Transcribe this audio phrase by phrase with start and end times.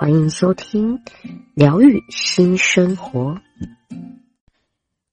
[0.00, 0.98] 欢迎收听
[1.52, 3.38] 疗愈新生活，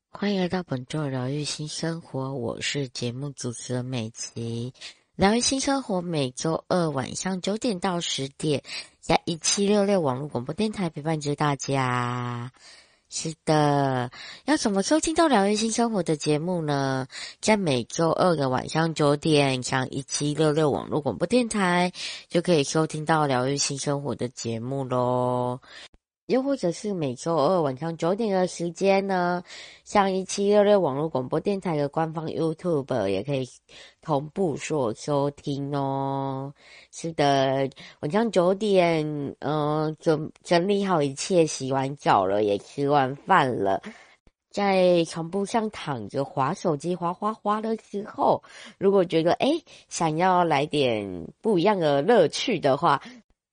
[0.10, 4.74] 欢迎来到本周疗愈新生活，我是节目主持人美琪。
[5.18, 8.64] 疗愈新生活每周二晚上九点到十点，
[9.02, 12.54] 在一七六六网络广播电台陪伴着大家。
[13.10, 14.12] 是的，
[14.46, 17.08] 要怎么收听到疗愈新生活的节目呢？
[17.40, 21.94] 在每周二的晚上九点，上一七六六网络广播电台，
[22.28, 25.62] 就可以收听到疗愈新生活的节目喽。
[26.28, 29.42] 又或者是每周二晚上九点的时间呢，
[29.86, 33.48] 像一七六六网络广播电台的官方 YouTube 也可以
[34.02, 36.54] 同步所收听哦。
[36.92, 37.70] 是的，
[38.02, 39.06] 晚上九点，
[39.40, 43.82] 嗯、呃，整整理好一切，洗完澡了，也吃完饭了，
[44.52, 48.44] 在床铺上躺着滑手机，滑滑滑的时候，
[48.78, 53.02] 如果觉得诶想要来点不一样的乐趣的话。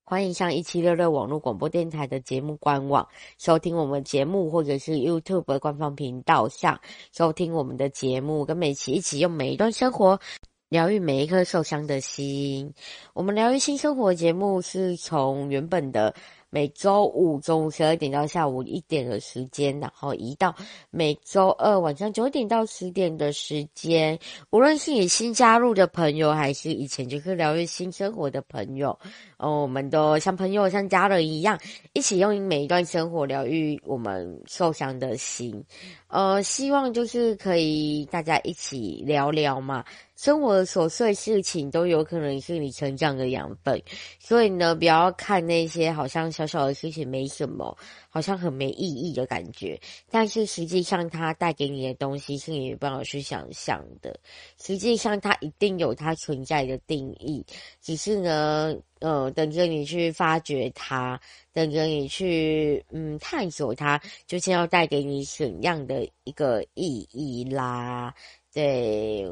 [0.07, 6.79] 欢迎上一七六六网络广播电台的节目官网收听我们节目，或者是 YouTube 官方频道上
[7.11, 10.21] 收听我们的节目，跟美琪一起用每一段生活
[10.69, 12.75] 疗愈每一颗受伤的心。
[13.15, 16.15] 我们疗愈新生活节目是从原本的。
[16.55, 20.55] 每周五中午十二点到下午一点的时间，然后移到
[20.93, 24.17] 每周二晚上九点到十点的时间。
[24.51, 28.97] 无论是你新加入的朋友，还是以前就是疗愈新生活的朋友，
[29.37, 31.59] 哦，我们都像朋友、像家人一样，
[31.93, 35.61] 一起用每一段生活疗愈我们受伤的心。
[36.07, 39.85] 呃，希望就是可以大家一起聊聊嘛。
[40.17, 43.83] 生活的琐碎事情都有可能是你成长的养分，
[44.21, 47.77] 所以呢，不要看那些好像小小的事情没什么，
[48.09, 49.79] 好像很没意义的感觉。
[50.11, 54.17] 但是实际上，它带给你的东西是你没办法去想象的。
[54.63, 57.45] 实际上，它一定有它存在的定义，
[57.83, 61.21] 只是呢，呃，等着你去发掘它，
[61.53, 68.15] 等着你去嗯探索它，究竟要带给你怎样的一个意义啦？
[68.53, 69.29] 对。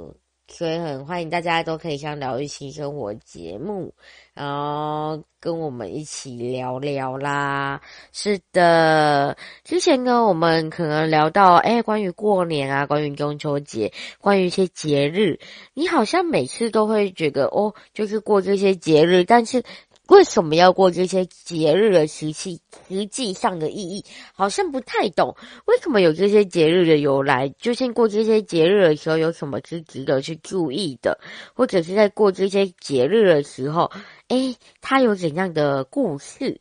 [0.53, 3.95] 所以很欢迎大家都可以像疗愈新生活节目，
[4.35, 7.81] 然后跟我们一起聊聊啦。
[8.13, 15.41] 是的，之前呢，我们可能聊到，诶，关于过年啊，关于中秋节，关于一些节日，
[15.73, 19.65] 你好像每次都会觉得，哦，就是过这些节日，但是。
[20.09, 22.59] 为什么要过这些节日的时期？
[22.89, 24.05] 实际上的意义
[24.35, 25.37] 好像不太懂。
[25.67, 27.49] 为什么有这些节日的由来？
[27.59, 31.19] 究竟过这些节日的时候有什么是值得去注意的？
[31.55, 33.91] 或者是在过这些节日的时候，
[34.29, 36.61] 诶，它有怎样的故事？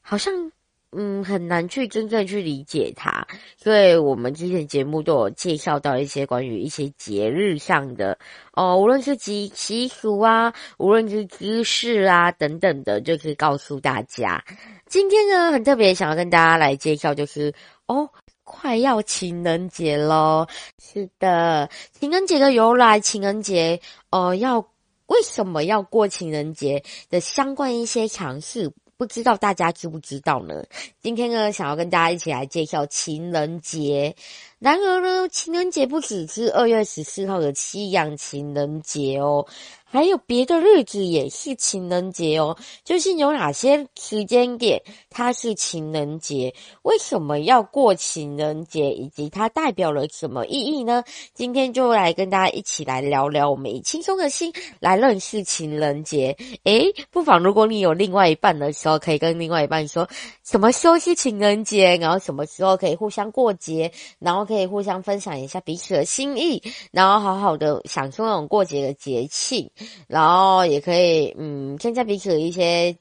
[0.00, 0.52] 好像。
[0.94, 3.26] 嗯，很难去真正去理解它，
[3.56, 8.18] 所以我们之前节目都有介绍到一些关于一些节日上的
[8.52, 14.44] 哦，无论是习习俗啊，无论是知识啊等等的，就可以告诉大家。
[14.86, 17.54] 今天呢，很特别想要跟大家来介绍，就是
[17.86, 18.10] 哦，
[18.44, 20.46] 快要情人节喽。
[20.78, 23.80] 是的，情人节的由来，情人节
[24.10, 24.58] 哦，要
[25.06, 28.70] 为什么要过情人节的相关一些常识。
[29.02, 30.62] 不知道大家知不知道呢？
[31.00, 34.14] 今天呢，想要跟大家一起来介绍情人节。
[34.62, 39.44] 然而呢，情人节不只是二月十四号的西洋情人节哦。
[39.84, 44.80] 还有别的日子也是情人节哦，就是有哪些时间点
[45.10, 46.54] 它是情人节？
[46.80, 48.90] 为什么要过情人节？
[48.90, 51.04] 以及它代表了什么意义呢？
[51.34, 54.50] 今天就来跟大家一起来聊聊，我们以轻松的心
[54.80, 56.34] 来认识情人节。
[56.64, 60.08] 诶，不妨如果你有另外一半的时候，可以跟另外一半说，
[60.42, 69.70] 什么时候是情人节，然后什么时候可以互相过节，然后可以互相分享一下彼此的心意，然后好好的享受那种过节的节庆。
[70.06, 72.96] 然后也可以，嗯，增加彼此的一些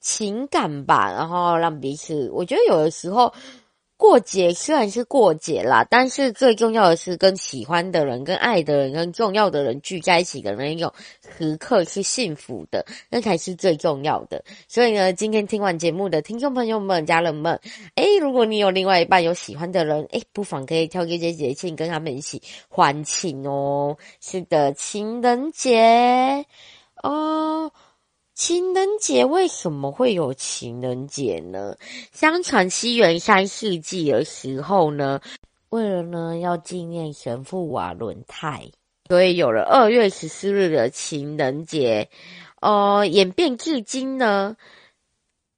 [0.00, 3.32] 情感吧，然后让彼此，我觉得有的时候
[4.00, 10.90] 过节虽然是过节啦，但是最重要的是跟喜欢的人、跟爱的人、跟重要的人聚在一起的那种
[11.36, 14.42] 时刻是幸福的，那才是最重要的。
[14.66, 17.60] 所以呢，今天听完节目的听众朋友们、家人们，
[17.96, 23.98] 诶，如果你有另外一半有喜欢的人，诶，不妨可以挑这些节庆跟他们一起欢庆哦。
[24.18, 26.46] 是的，情人节
[27.02, 27.70] 哦。
[28.40, 31.76] 情人节为什么会有情人节呢？
[32.10, 35.20] 相传西元三世纪的时候呢，
[35.68, 38.70] 为了呢要纪念神父瓦伦泰，
[39.10, 42.08] 所以有了二月十四日的情人节。
[42.62, 44.56] 呃，演变至今呢，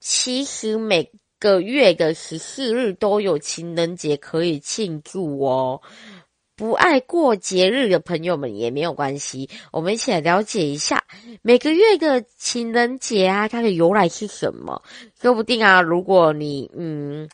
[0.00, 5.80] 其实每个月的十四日都有情人节可以庆祝哦。
[6.56, 11.04] 不爱过节日的朋友们也没有关系，我们一起来了解一下
[11.42, 14.82] 每个月的情人节啊，它的由来是什么？
[15.20, 17.28] 说不定啊，如果你嗯。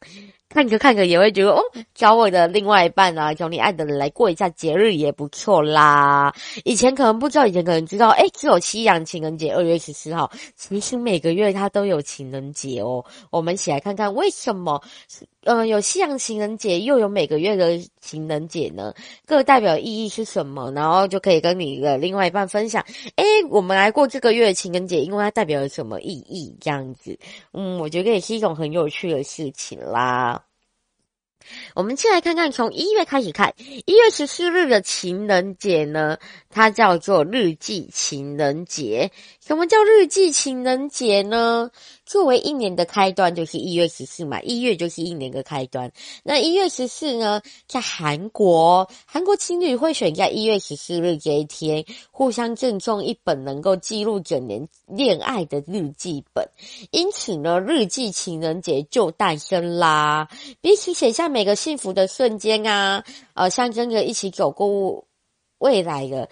[0.48, 1.60] 看着看着也会觉得哦，
[1.94, 6.34] 找我的另外一半啊，找你爱的人来过一下节日也不错啦。
[6.64, 13.04] 以前可能不知道，以前可能知道，诶，只有西洋情人节二月十四号，其实每个月它都有情人节哦。
[13.30, 14.82] 我们一起来看看为什么。
[15.44, 18.92] 呃，有西洋情人节，又有每个月的情人节呢？
[19.24, 20.70] 各代表意义是什么？
[20.72, 22.84] 然后就可以跟你的另外一半分享。
[23.16, 26.54] 诶，我们来过这个月的情人节，因为它代表了什么意义？
[26.60, 27.18] 这样子，
[27.52, 30.37] 嗯，我觉得也是一种很有趣的事情啦。
[31.74, 36.18] 我们先来看看，从一月开始看，一月十四日的情人节呢，
[36.50, 39.10] 它叫做日记情人节。
[39.48, 41.70] 什么叫日记情人节呢？
[42.04, 45.90] 作为一年的开端，就是一月十四嘛，一月就是一年的开端。
[46.22, 56.46] 那一月十四呢，在韩国，韩国情侣会选在一月十四日这一天，互相赠送一本能够记录整年恋爱的日记本。
[56.90, 60.28] 因此呢，日记情人节就诞生啦。
[60.60, 63.02] 彼此写下每个幸福的瞬间啊，
[63.32, 65.06] 呃，象征着一起走过
[65.56, 66.28] 未来的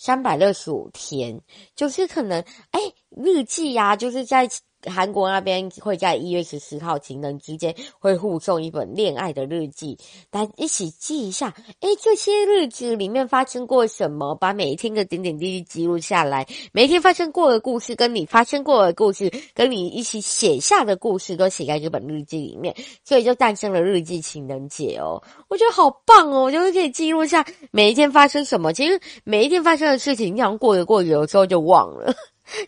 [0.00, 1.38] 三百六十五天，
[1.76, 2.80] 就是可能，哎，
[3.10, 4.48] 日记呀、就是在。
[4.86, 9.98] 韩国那边会在一月十四号情人之间会互送一本恋爱的日记，
[10.30, 14.34] 来一起记一下，诶，这些日子里面发生过什么？
[14.34, 22.74] 把每一天的点点滴滴记录下来，每一天发生过的故事，跟你发生过的故事，跟你一起写下的故事，都写在这本日记里面，
[23.04, 25.22] 所以就诞生了日记情人节哦。
[25.48, 28.72] 我觉得好棒哦，我就是可以记录下每一天发生什么。
[28.72, 32.14] 其实每一天发生的事情，你想过着过着，有时候就忘了。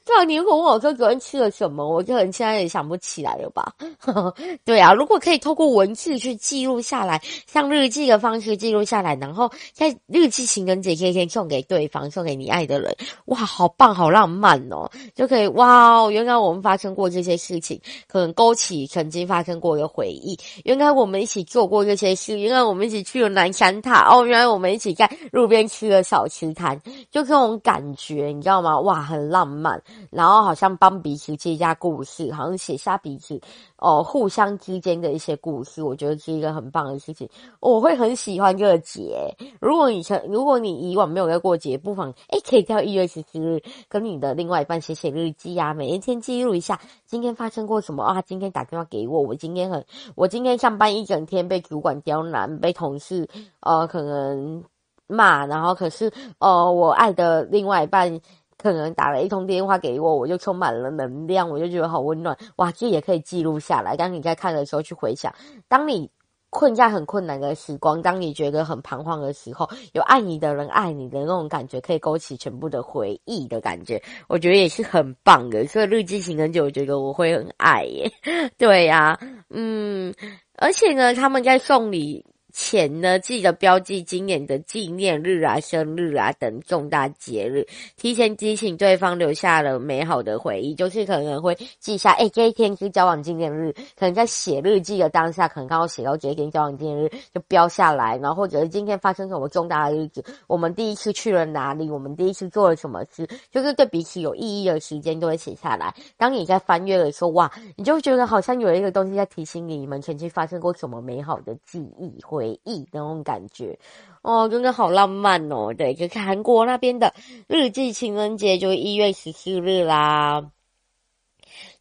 [0.05, 3.73] 对啊，你问我说昨天吃了什么，我就很现在也想不起来了吧？
[4.65, 12.95] 对啊，如果可以透过文字去记录下来，像日记的方式记录下来，然后在日记情人节这一天送给对方，送给你爱的人，
[13.27, 14.91] 哇，好棒，好浪漫哦！
[15.15, 20.39] 就可以哇，原来我们发生过这些事情，可能勾起曾经发生过的回忆。
[20.65, 26.81] 原来我们一起做过这些事，原来我们一起去了南山塔，哦，原来我们一起在路边吃了小吃摊，
[27.11, 28.79] 就这种感觉，你知道吗？
[28.81, 29.72] 哇，很浪漫。
[30.11, 33.41] 然后好像帮彼此记下故事，好像写下彼此
[33.77, 37.29] 哦、互相之间的一些故事，我觉得是一个很棒的事情。
[37.61, 39.35] 我会很喜欢这个节。
[39.61, 48.23] 如果你曾如果你以往没有在过节，不妨哎可以在一月十四日跟你的另外一半写写日记啊，每一天记录一下今天发生过什么啊。
[48.23, 49.85] 今天打电话给我，我今天很
[50.15, 53.29] 我今天上班一整天被主管刁难，被同事
[53.61, 54.63] 呃可能
[55.09, 58.21] 骂，然后可是呃我爱的另外一半。
[58.63, 62.37] 可能打了一通电话给我，我就充满了能量，我就觉得好温暖。
[62.57, 63.97] 哇，这也可以记录下来。
[63.97, 65.35] 当你在看的时候去回想，
[65.69, 66.09] 当你
[66.51, 75.67] 困在很困难的时光，当你觉得很彷徨的时候，有爱你的人爱你的那种感觉，可以勾起全部的回忆的感觉，我觉得也是很棒的。
[75.67, 78.11] 所以日记情人节，我觉得我会很爱耶。
[78.59, 79.19] 对呀，
[79.51, 80.15] 嗯，
[80.59, 82.25] 而且呢，他们在送礼。
[82.53, 87.67] 前呢，记得标记今年的纪念日啊、生日啊等重大节日，
[87.97, 90.75] 提前提醒对方留下了美好的回忆。
[90.75, 98.19] 就是可能会记下，哎，这一天是交往纪念日，可能在写日记的当下，可能刚好写到这一天交往纪念日，就标下来。
[98.19, 105.95] 然后或者是今天发生什么重大的日子，我们第一次去了哪里，我们第一次做了什么事，就是对彼此有意义的时间都会写下来。
[106.19, 112.42] 当你在翻阅的时候，哇，你就觉得好像有一个东西在提醒你，你们曾经发生过什么美好的记忆或。
[112.43, 113.79] 回忆那种感觉
[114.23, 115.73] 哦，真的好浪漫哦。
[115.73, 117.15] 对，就是韩国那边的
[117.47, 120.51] 日记情人节，就一月十四日啦。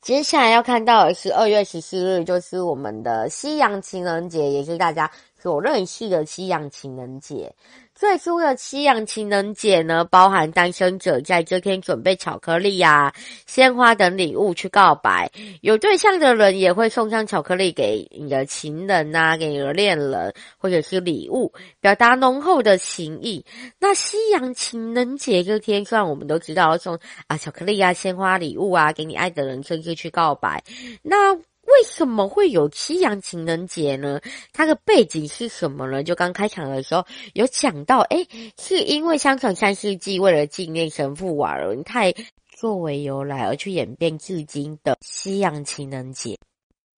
[0.02, 5.10] 接下来要看到的是二月十四日，就是我们的夕阳情人节，也是大家
[5.42, 7.54] 所认识的西洋情人节。
[7.94, 13.14] 最初的西洋情人节呢，包含单身者在这天准备巧克力啊、
[13.46, 15.28] 鲜花等礼物去告白；
[15.62, 23.46] 有对象的人也会送上巧克力给你的情人呐，给你的恋人，或者是礼物，表达浓厚的情谊。
[23.78, 30.64] 那西洋情人节这天，虽然我们都知道送啊巧克力啊、鲜花礼物啊，给你爱的人，甚至去告白。
[31.04, 31.38] 那
[31.72, 34.20] 为什么会有西洋情人节呢？
[34.52, 36.04] 它的背景是什么呢？
[36.04, 38.28] 就刚开场的时候有讲到，诶，
[38.60, 42.14] 是因为相传三世纪为了纪念神父瓦伦泰
[42.60, 46.38] 作为由来而去演变至今的西洋情人节。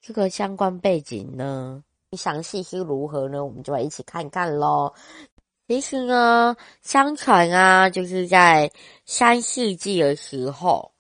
[0.02, 3.46] 这个相关背景呢，你详细是如何呢？
[3.46, 4.94] 我们就来一起看看喽。
[5.68, 8.72] 其实呢，相传啊，就是在
[9.06, 10.93] 三世纪的时候。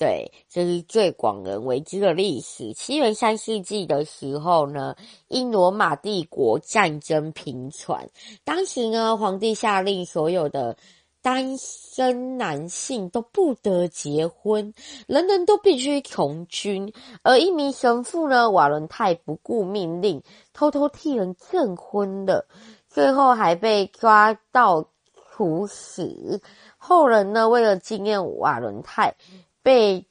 [0.00, 2.72] 对，这是最广人为之的历史。
[2.72, 4.96] 西元三世纪的时候呢，
[5.28, 8.08] 因罗马帝国战争频传，
[8.42, 10.74] 当时呢，皇帝下令所有的
[11.20, 14.72] 单身男性都不得结婚，
[15.06, 16.90] 人人都必须从军。
[17.22, 20.22] 而一名神父呢，瓦伦泰不顾命令，
[20.54, 22.46] 偷偷替人证婚了，
[22.88, 24.88] 最后还被抓到
[25.36, 26.40] 处死。
[26.78, 29.14] 后人呢，为了纪念瓦伦泰。
[29.62, 30.06] 被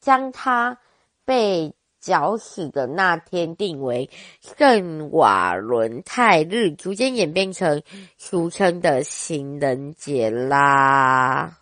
[0.00, 0.78] 将他
[1.24, 4.08] 被绞死的那天定为
[4.40, 7.82] 圣瓦伦泰日，逐渐演变成
[8.16, 11.58] 俗称的情人节啦。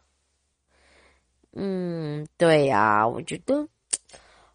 [1.52, 3.68] 嗯，对呀，我觉得，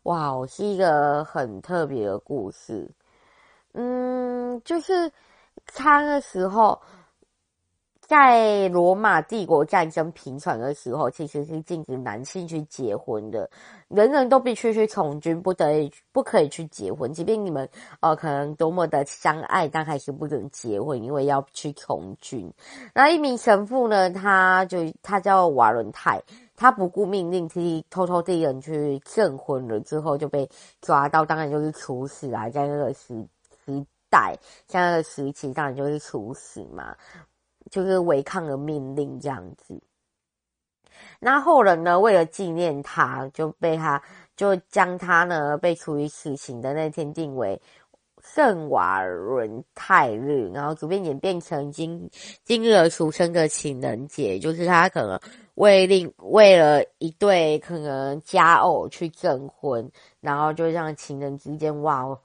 [0.03, 2.89] 哇，我是一个很特别的故事。
[3.74, 5.12] 嗯，就是
[5.65, 6.82] 他那时候。
[8.06, 13.50] 在罗马帝国战争频传的时候，其实是禁止男性去结婚的，
[13.88, 17.12] 人人都必须去从军，不得不可以去结婚。
[17.14, 17.68] 即便你们
[18.02, 22.52] 呃可能多么的相爱，但还是不准结婚，因为要去从军。
[22.94, 26.22] 那一名神父呢，他就他叫瓦伦泰，
[26.58, 30.48] 他不顾命令，替偷偷地人去证婚了，之后就被
[30.82, 33.26] 抓到，当然就是处死啊，在那个时
[33.66, 36.96] 时代，像那个时期，当然就是处死嘛。
[37.72, 39.82] 就是违抗了命令这样子，
[41.20, 44.01] 那后人呢，为了纪念他，就被他
[44.36, 47.60] 就将他呢被处以死刑的那天定为
[48.22, 52.10] 圣瓦伦泰日，然后逐渐演变成今
[52.43, 55.20] 今日而俗称的情人节，就是他可能
[55.55, 59.89] 为令为了一对可能佳偶去证婚，
[60.22, 62.17] 然后就让情人之间哇。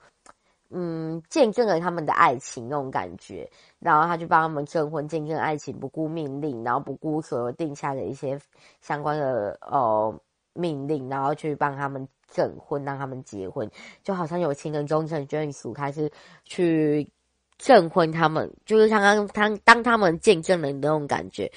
[0.70, 8.38] 嗯，见证了他们的爱情那种感觉，然后他就帮他们证婚，见证爱情，不顾命令，然后不顾所有定下的一些
[8.80, 10.14] 相关的呃
[10.52, 13.70] 命令，然后去帮他们证婚，让他们结婚，
[14.02, 16.10] 就好像有情人终成眷属，开始
[16.44, 17.10] 去
[17.56, 21.50] 证婚他们，就是刚刚当当他们见证了那种感觉，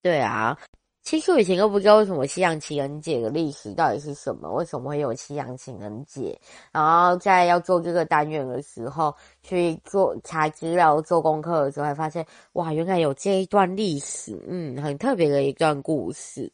[0.00, 0.56] 对啊。
[1.04, 6.36] 其实我以前都不知道为什么西洋情人节的历史到底是什么，为什么会有西洋情人节？
[6.72, 16.50] 然后在要做这个单元的时候，去做查资料、做功课的时候，还发现哇，原来有这一段历史，嗯，很特别的一段故事。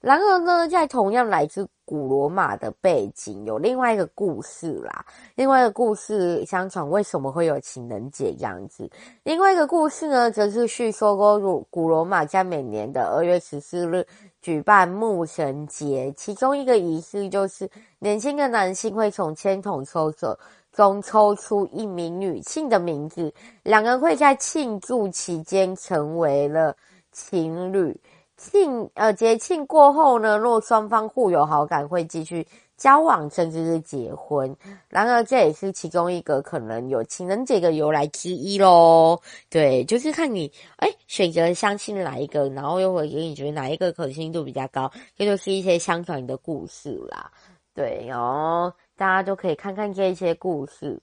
[0.00, 5.04] 然而呢，在同样来自古罗马的背景，有另外一个故事啦。
[5.34, 8.88] 另外一个故事，相传为什么会有情人节这样子？
[9.24, 14.06] 另外一个故事呢，则是叙说过古古罗马在每年的二月十四日
[14.40, 17.68] 举办牧神节，其中一个仪式就是
[17.98, 20.38] 年轻的男性会从签筒抽走
[20.78, 26.76] 中抽出一名女性的名字，两人会在庆祝期间成为了
[27.10, 28.00] 情侣。
[28.36, 34.56] 庆呃节庆过后呢，若双方互有好感，会继续交往，甚至是结婚。
[34.88, 39.20] 然而，这也是其中一个可能有情人节的由来之一咯。
[39.50, 47.28] 对，就是看你哎选择相信哪一个，然后又会给你觉得哪一个可信度比较高，这就是一些相传的故事啦。
[47.78, 51.00] 对哦，大家都可以看看这些故事。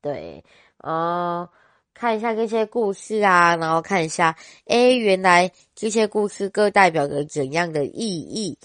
[0.00, 0.44] 对，
[0.78, 1.48] 呃。
[1.92, 4.34] 看一下这些故事啊，然后看一下，
[4.66, 8.56] 诶，原来这些故事各代表着怎样的意义？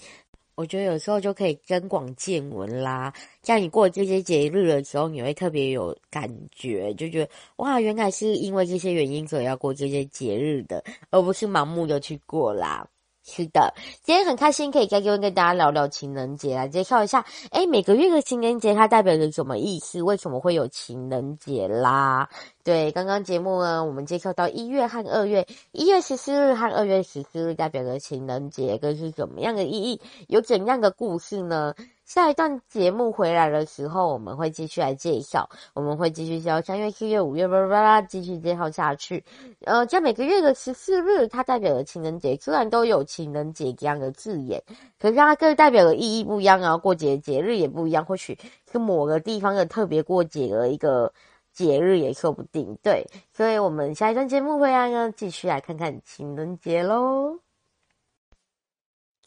[0.54, 3.12] 我觉得有时候就可以增广见闻啦。
[3.42, 12.88] 像你过这些节日的时候，你会特别有感觉，就觉得哇，原来是因为这些原因所以要过这些节日的，而不是盲目的去过啦。
[13.28, 20.00] 是的，今天很开心可以在这边跟大家聊聊情人节，来介绍一下，哎，每个月的情人节它代表着什么意思？
[20.00, 22.30] 为什么会有情人节啦？
[22.62, 30.00] 对，刚刚节目呢，我们介绍到一月和二月，一月十四日和二月十四日代表着情人节，跟是怎么样的意义？
[30.28, 31.74] 有怎样的故事呢？
[32.06, 39.24] 下一段节目回来的时候，我们会继续来介绍，我们会继续介绍三月、四月、五月，巴拉巴拉，继续介绍下去。
[39.62, 44.62] 呃，在每个月的十四日，它代表的情人节，虽然都有情人节这样的字眼，
[45.00, 48.38] 可是它各代表的意义不一样啊，过节节日也不一样，或许
[48.70, 51.12] 是某个地方的特别过节的一个
[51.52, 52.78] 节日也说不定。
[52.84, 57.45] 对，所以我们下一段节目回来呢，继续来看看情人节喽。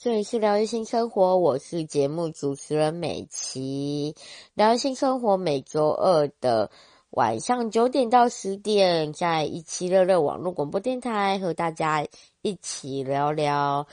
[0.01, 4.15] 这里是疗愈新生活，我是节目主持人美琪。
[4.53, 6.71] 疗愈新生活每周二的
[7.09, 12.07] 晚上九点到十点，在一七六六网络广播电台和大家
[12.41, 13.87] 一起聊聊。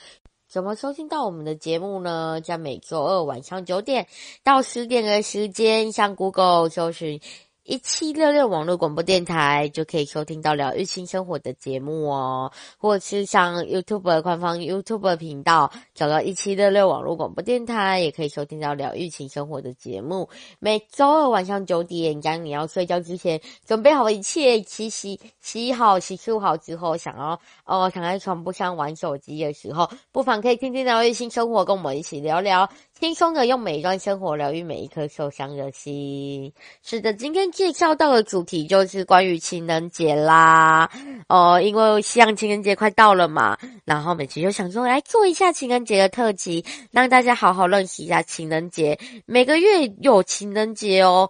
[0.47, 2.39] 怎么收听到我们的节目呢？
[2.39, 4.07] 在每周二晚上九点
[4.45, 7.19] 到十点的时间，向 Google 搜寻。
[7.67, 20.29] 一七六六网络广播电台就可以收听到疗愈新生活的节目哦，或者是上 YouTube 官方 YouTube 频道找到一七六六网络广播电台，也可以收听到疗愈新生活的节目。
[20.59, 32.69] 每周二晚上九点，当你要睡觉之前，准备好一切，洗洗洗好、洗漱好之后，想要哦躺在床铺上玩手机的时候，不妨可以听听疗愈新生活，跟我们一起聊聊。
[32.99, 36.51] 轻松的用每一段生活疗愈每一颗受伤的心。
[36.81, 40.89] 是的，今天介绍到的主题就是关于情人节啦。
[41.29, 48.97] 哦、因为西洋情人节快到了嘛，然后每期就想说来做一下情人节的特辑，让大家好好认识一下情人节。
[49.27, 51.29] 每个月有情人节哦，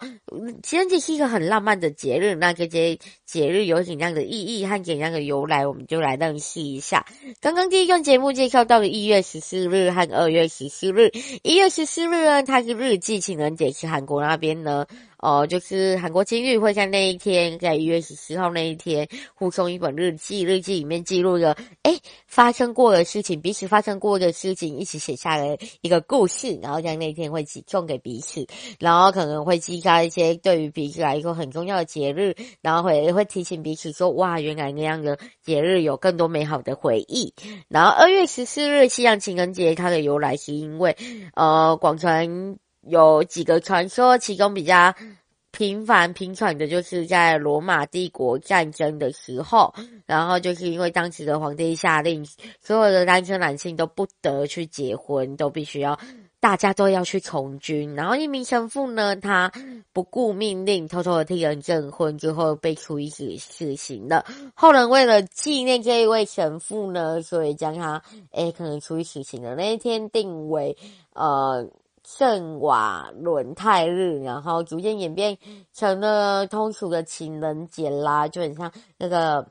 [0.64, 2.34] 情人节是一个很浪漫的节日。
[2.36, 7.06] 那这些节日有怎样的意义和怎样的由来，我们就来认识一下。
[7.42, 11.12] 刚刚第一段节目介绍到了一月十四日和二月十四日，
[11.44, 14.86] 一月十四日呢，它是日记情人节，是韩国那边呢。
[15.20, 28.46] 哦、就是韩国金玉会在那一天，在一月十四号那一天，互送一本日记，日记里面记录了诶发生过的事情，彼此发生过的事情，一起写下了一个故事，然后在那一天会寄送给彼此，
[28.80, 37.34] 然后可能会记下一些对于彼此来说很重要的节日，然后会会提醒彼此说，哇，原来那样的节日有更多美好的回忆。
[37.68, 40.96] 然后二月十四日西洋情人节，它的由来是因为
[41.34, 42.60] 呃广传。
[42.88, 44.94] 有几个传说，其中比较
[45.52, 49.74] 频繁频传的，就是在罗马帝国战争的时候，
[50.06, 52.24] 然后就是因为当时的皇帝下令，
[52.62, 55.98] 所有的单身男性都不得去结婚，都必须要，
[56.40, 57.96] 大家都要去从军。
[57.96, 59.52] 然后一名神父呢，他
[59.94, 64.24] 不顾命令，偷偷的替人证婚，之后被处以死死刑了。
[64.54, 70.78] 后人为了纪念这一位神父呢，所以将他，诶，可能处以死刑的那一天定为，
[71.14, 71.68] 呃。
[72.08, 75.38] 圣瓦伦泰日，然后逐渐演变
[75.74, 79.50] 成了通俗的情人节啦，就很像那个，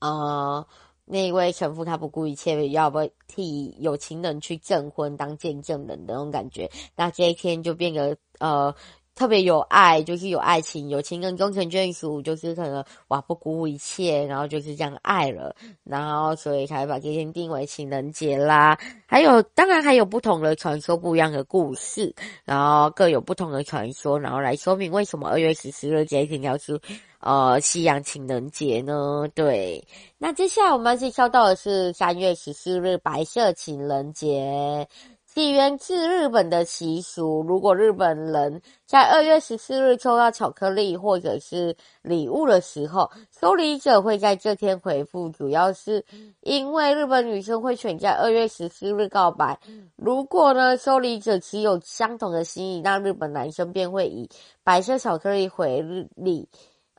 [0.00, 0.66] 呃，
[1.04, 8.74] 那一位神父他不顾一切要不替有情人去证婚当见证人的那种感觉，那这一天就变得呃。
[9.14, 18.78] 特别有爱，就是有爱情，友情人终成眷属，就是可能哇不顾一切，然后就是这样爱了，然后所以才把这天定为情人节啦。
[19.06, 26.80] 还有，当然还有不同的传说，不一样的故事，然后各有不同的传说，然后来说明为什么二月十四日这一天要是
[27.20, 29.28] 呃西洋情人节呢？
[29.34, 34.88] 对，那接下来我们要介绍到的是三月十四日白色情人节。
[35.34, 46.04] 起源自日本的习俗，如果日本人在二月十四日收到巧克力或者是礼物的时候，收礼者会在这天回复，主要是
[46.42, 49.58] 因为日本女生会选在二月十四日告白。
[49.96, 54.28] 如果呢，收礼者持有相同的心意，那日本男生便会以
[54.62, 55.80] 白色巧克力回
[56.14, 56.46] 礼。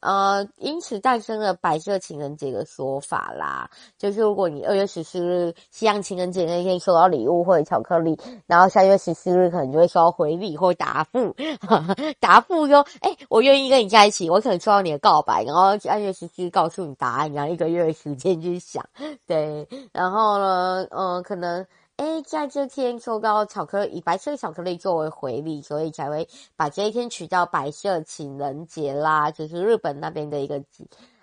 [0.04, 3.70] 呃，因此诞生了白色情人节的说法啦。
[3.98, 11.34] 就是如果你二月十四日西洋情人节那天收到礼物或者巧克力，然后三月十四日可能就会收到回礼或答复，
[12.20, 18.84] 答复说：“哎、我愿意跟你在一起。”我可能收到你的告白，然后三月十四日告诉你答案，然后一个月的时间去想。
[19.26, 21.66] 对，然后呢，嗯、可能。
[21.98, 30.64] 诶，在这天收到巧克力，以白色巧克力作为回礼，所以才会把这一天取叫白色情人节啦，就是日本那边的一个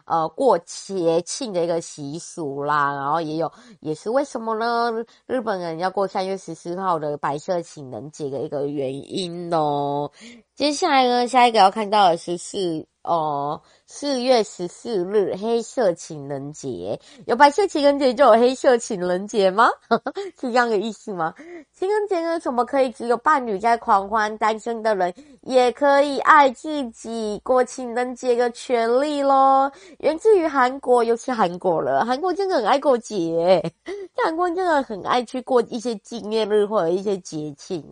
[0.04, 2.94] 呃过节庆的一个习俗啦。
[2.94, 5.04] 然后也有，也是为什么呢？
[5.26, 10.12] 日本人要过三月十四号的白色情人节的一个原因哦。
[10.54, 12.89] 接下来呢，下一个要看到的是是。
[13.02, 19.68] 哦，四月十四日黑色情人节，有白色情人节就有黑色情人节吗？
[20.38, 21.32] 是这样的意思吗？
[21.72, 29.72] 情人节呢，怎么可以只有伴侣在狂欢，单身的人也可以爱自己过情人节的权利咯？
[30.00, 32.04] 源自于韩国，又是韩国了。
[32.04, 33.62] 韩国真的很爱过节，
[34.22, 37.82] 韩国真的很爱去过一些纪念日或者一些节庆。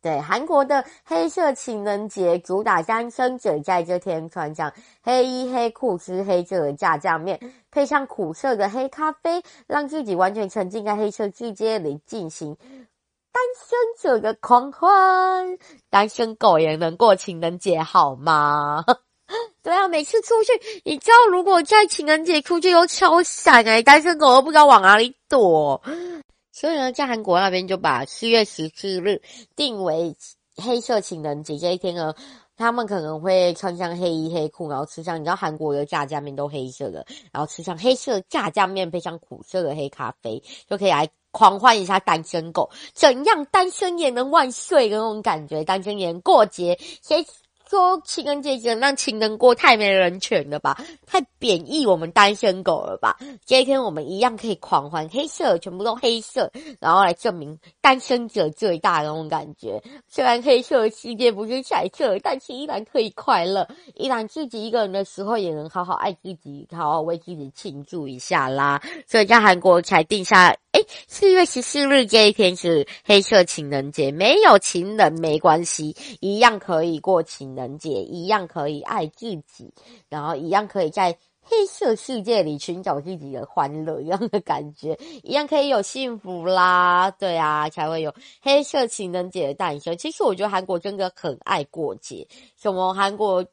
[0.00, 12.56] 对，韩国的黑色情人节主打单身者在这天穿上黑衣黑裤，吃黑色的炸酱面，配上苦涩的黑咖啡，让自己完全沉浸在黑色世界里进行
[13.32, 15.58] 单身者的狂欢。
[15.90, 18.84] 单身狗也能过情人节好吗？
[19.62, 20.52] 对啊，每次出去，
[20.84, 25.80] 你知道如果在情人节出去又超闪哎，单身狗都不知道往哪里躲。
[26.52, 29.22] 所以呢，在韩国那边就把四月十四日
[29.56, 30.14] 定为
[30.56, 32.14] 黑色情人节这一天呢，
[32.56, 47.24] 他们可能会穿上黑衣黑裤，然后吃上你知道韩国的炸酱面都黑色的，然后吃上黑色炸酱面配上苦涩的黑咖啡，就可以来狂欢一下单身狗，怎样单身也能万岁的那种感觉，单身也能过节，谁？
[47.72, 53.16] 说情人节只能让情人过太没人权了吧，太贬义我们单身狗了吧？
[53.46, 59.82] 这一天我们一样可以狂欢，黑色全部都黑色，然后来证明单身者最大的那种感觉。
[60.06, 68.82] 虽然黑色的世界不是彩色，但是依然可以快乐，依然自己一个人的时候也能好好爱自己，好好为自己庆祝一下啦。
[69.06, 70.54] 所以在韩国才定下。
[70.72, 79.72] 哎，四月十四日这一天是黑色情人节，没有情人没关系，一样可以过情人节，一样可以爱自己，
[80.08, 89.96] 然后一样可以在黑色世界里寻找自己的欢乐一样的感觉，一样可以有幸福啦，对啊，才会有黑色情人节的诞生。
[89.96, 93.44] 其实我觉得韩国真的很爱过节，什么韩国。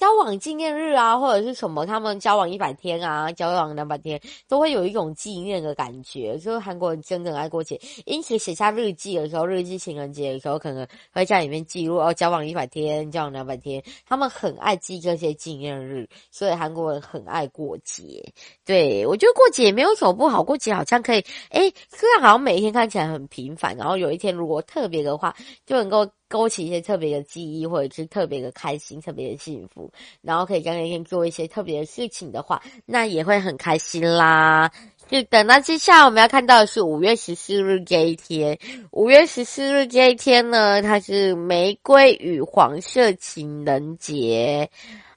[0.00, 6.38] 交往纪念日啊，或者是什么，他们交往一百天啊，交往两百天，都会有一种纪念的感觉。
[6.38, 18.24] 就是韩国人真的很爱过节，因此写下日记的时候，日记情人节的时候，可能会在里面记录哦，交往一百天，交往两百天，他们很爱记这些纪念日，所以韩国人很爱过节。
[18.64, 25.36] 对，我觉得过节没有什么不好，过节好像可以，诶，虽然好像每一天看起来很平凡，然后有一天如果特别的话，
[25.66, 26.08] 就能够。
[26.30, 29.90] 勾起一些特别的记忆，或者是特别的开心、特别的幸福，
[30.22, 34.70] 然后可以在那天做一些特别的事情的话，那也会很开心啦。
[35.10, 38.56] 是的，那接下来我们要看到的是五月十四日这一天。
[38.92, 44.70] 五月十四日这一天呢，它是玫瑰与黄色情人节。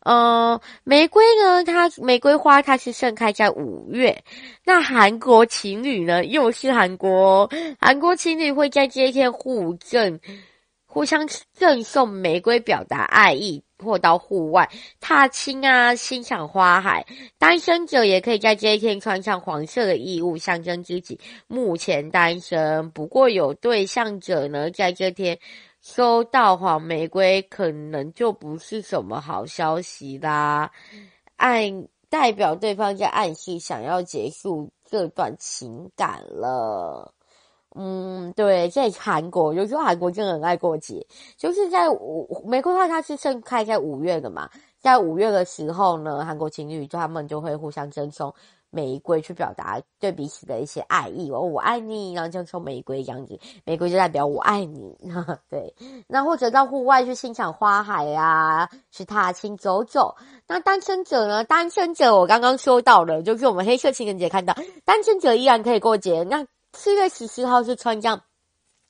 [0.05, 4.23] 嗯，玫瑰呢，它玫瑰花它是盛开在五月。
[4.65, 7.47] 那韩国情侣呢，又是韩国，
[7.79, 10.19] 韩国情侣会在这一天互赠。
[10.93, 14.69] 互相赠送玫瑰表达爱意，或到户外
[15.01, 17.03] 踏青啊，欣赏花海。
[17.39, 22.91] 单身者也可以在这一天穿上黄色的衣物，象征自己目前单身。
[22.91, 25.39] 不过有对象者呢，在这天
[25.81, 30.69] 收到黄玫瑰，可能就不是什么好消息啦。
[31.37, 37.11] 暗代表对方在暗示想要结束这段情感了。
[37.75, 41.05] 嗯，对，在韩国，有时候韩国真的很爱过节，
[41.37, 48.33] 就是在五玫瑰花，它是盛开在五月的嘛，在五月的时候呢，韩国情侣就他们就会互相赠送
[48.69, 54.95] 玫瑰，去表达对彼此的一些爱意，哦，我爱你，然后赠送玫瑰这样子，玫瑰就代表我爱你，
[55.49, 55.73] 对，
[56.07, 60.15] 那或者到户外去欣赏花海啊，去踏青走走。
[60.47, 61.43] 那单身者呢？
[61.43, 64.55] 单身者我刚刚说到了，就是我们黑色情人节看到
[64.85, 66.45] 单身者依然可以过节，那。
[66.75, 68.21] 四月十四号是穿这样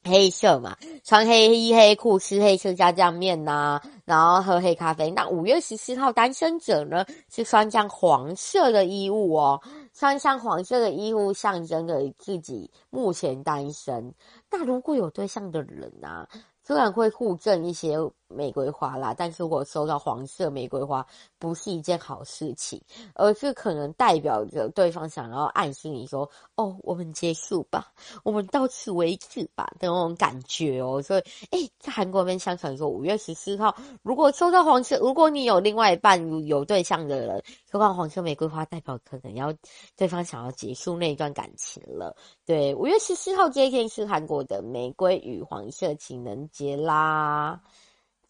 [0.04, 5.12] 黑色嘛，穿黑衣黑裤，吃黑色炸酱面呐，然后喝黑咖啡。
[5.12, 9.62] 那五月十四号单身者呢，是穿上黄色的衣物哦，
[9.94, 14.14] 穿上黄色的衣物象征着自己目前单身。
[14.50, 16.28] 那如果有对象的人啊，
[16.66, 17.98] 虽然会互赠一些。
[18.34, 21.06] 玫瑰花啦，但是我收到黄色玫瑰花
[21.40, 22.82] 不是一件好事情，
[23.16, 27.92] 而是可能代表着对方想要暗示你说：“哦，我们结束吧，
[28.24, 31.02] 我们到此为止吧”的那种感觉哦。
[31.02, 39.54] 所以，诶，在韩国那边相传说，五月十四号如果收到黄色，如果你有另外一半有对象的人收到黄色玫瑰花，代表可能要
[39.96, 42.16] 对方想要结束那一段感情了。
[42.46, 47.62] 对，五月十四号这一天是韩国的玫瑰与黄色情人节啦。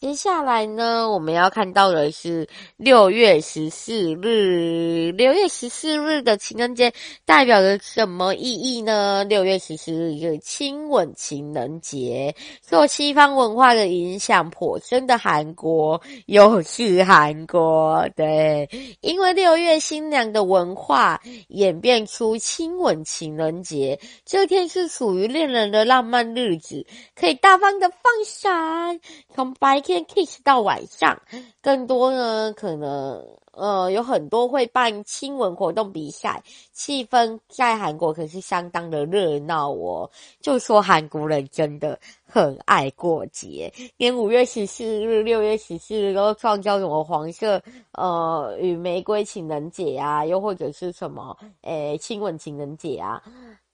[0.04, 5.14] 接下来呢，我们要看到的是六月十四日。
[5.14, 6.92] 六月十四日的情人节
[7.24, 9.24] 代表着什么意义呢？
[9.24, 12.36] 六月十四日是亲吻情人节。
[12.70, 23.98] 受西方文化的影响颇深的韩国，又是韩国，对，因为六月新娘的文化演变出亲吻情人节。
[24.26, 26.86] 这天是属于恋人的浪漫日子，
[27.16, 29.00] 可以大方的放闪，
[29.34, 29.93] 从白天。
[29.94, 31.22] 先 kiss 到晚上，
[31.62, 40.10] 更多呢，可能呃有很多会办亲吻活动比赛，气氛在韩国可是相当的热闹哦。
[40.42, 53.22] 就说韩国人真的很爱过节，连五月十四日、六月十四日都创造什么黄色呃与玫瑰情人节啊，又或者是什么诶亲吻情人节啊。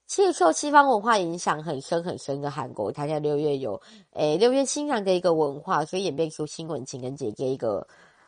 [0.09, 3.79] 其实受西方文化影响很深很深的韩国，它在六月有
[4.13, 7.87] 诶六月新娘的一个文化，所以演变出亲吻情人节这一个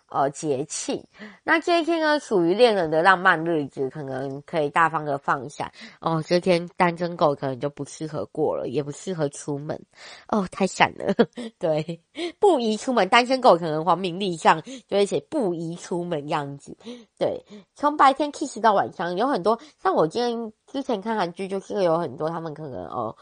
[0.10, 1.02] 呃，节庆，
[1.42, 6.22] 那这一天呢，属于恋人的浪漫日子，可能可以大方的放下哦。
[6.28, 9.82] 这天单身狗可能就不适合过了，也不适合出门
[10.28, 11.16] 哦，太闪了。
[11.58, 12.02] 对，
[12.40, 16.78] 不宜出门，单身狗可能黄明利上就会写不宜出门样子。
[17.18, 17.42] 对，
[17.74, 23.16] 从白天 kiss 到晚上，有很多像我今天之前看韩剧，就是有很多他们可能哦。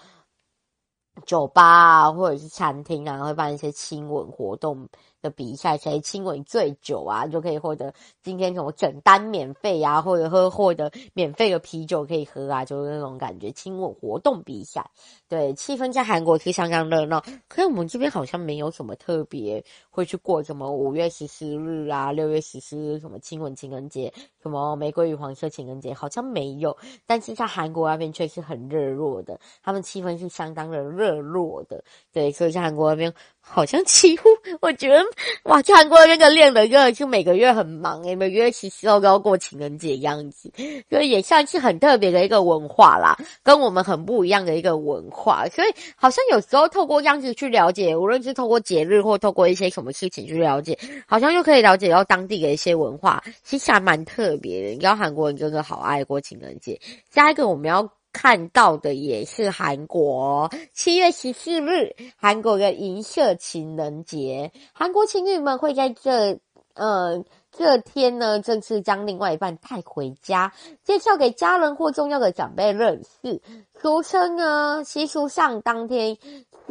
[1.25, 4.87] 酒吧啊，或者是餐厅啊，会办一些亲吻活动
[5.21, 13.51] 的比赛，谁亲吻最久啊，就可以获得今天什么整单免费啊，或者喝获得免费的啤酒可以喝啊，就是那种感觉。
[13.51, 14.89] 亲吻活动比赛，
[15.27, 17.21] 对，气氛在韩国是相当热闹。
[17.47, 26.77] 可是我们这边好像没有什么特别会去过什么五月十四日啊，六月十四日什么亲吻情人节，什么玫瑰与黄色情人节，好像没有。
[27.05, 31.83] 但是在韩国那边却是很热络的，他们气氛是相当的热络的。
[32.13, 33.13] 对，所以在韩国那边。
[33.41, 34.29] 好像几乎，
[34.61, 35.03] 我觉得
[35.43, 40.51] 哇，韩国那个恋人真的就每个月很忙诶，每个月其实都要过情人节样子，
[40.89, 45.47] 所以也算是很特别的一个文化啦，跟我们很不一样的一个文化。
[45.49, 54.69] 所以好像有时候透过这样子去了解，无论是透过节日或透过一些什么事情去了解，好像就可以了解到当地的一些文化，其实还蛮特别的。
[54.69, 56.79] 你知道韩国人真的好爱过情人节。
[57.11, 57.89] 下一个我们要。
[58.11, 66.39] 看到的也是韩国七月十四日，韩国的银色情人节，韩国情侣们会在这
[66.73, 73.41] 呃这天呢，正式将另外一半带回家，介绍给家人或重要的长辈认识。
[73.81, 76.17] 俗称呢，习俗上当天。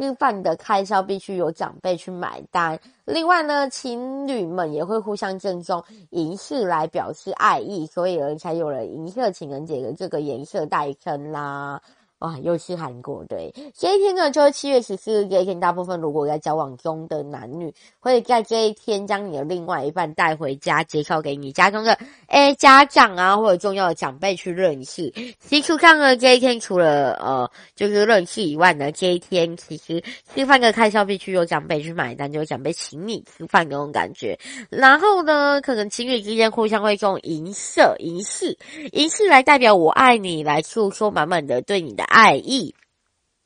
[0.01, 2.79] 吃饭的开销必须由长辈去买单。
[3.11, 11.81] 另外呢，情侣们也会互相赠送银饰来表示爱意，所以才有了银色情人节的这个颜色代称啦。
[12.19, 15.57] 哇，又是韩国对，这一天呢，就是七月十四日这一天。
[15.57, 25.13] 大部分如果在交往中的男女，会在这一天将你的另外一半带回家，介绍给你家中的诶家长啊，或者重要的长辈去认识。
[25.39, 30.03] 习俗上呢，这一天除了呃就是认识以外呢，这一天其实
[30.33, 34.37] 吃饭的开销必须由长辈去买单，就是长辈请你吃饭那种感觉。
[34.69, 38.57] 然后呢，可能情侣之间互相会用银色、银饰、
[38.91, 42.08] 银饰来代表我爱你，来诉说满满的对你的。
[42.09, 42.73] 爱意，